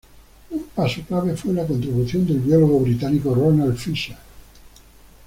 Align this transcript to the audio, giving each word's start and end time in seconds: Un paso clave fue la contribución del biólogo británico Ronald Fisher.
Un 0.51 0.57
paso 0.75 1.03
clave 1.05 1.37
fue 1.37 1.53
la 1.53 1.67
contribución 1.67 2.25
del 2.25 2.39
biólogo 2.39 2.79
británico 2.79 3.35
Ronald 3.35 3.77
Fisher. 3.77 4.17